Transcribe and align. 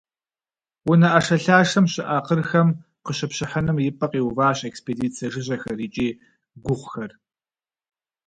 Унэ 0.91 1.07
ӏэшэлъашэм 1.11 1.85
щыӏэ 1.91 2.17
къырхэм 2.25 2.67
къыщыпщыхьыным 3.05 3.77
и 3.79 3.89
пӏэ 3.97 4.07
къиуващ 4.11 4.59
экспедицэ 4.69 5.25
жыжьэхэр 5.31 5.79
икӏи 5.87 6.09
гугъухэр. 6.63 7.11